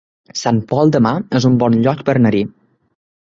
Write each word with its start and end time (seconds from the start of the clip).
Sant 0.43 0.61
Pol 0.71 0.93
de 0.95 1.01
Mar 1.07 1.11
es 1.41 1.47
un 1.51 1.59
bon 1.65 1.77
lloc 1.89 2.03
per 2.09 2.17
anar-hi 2.21 2.43